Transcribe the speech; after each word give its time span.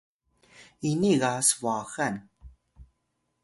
ini 0.89 1.11
ga 1.21 1.31
sbwaxan 1.47 2.15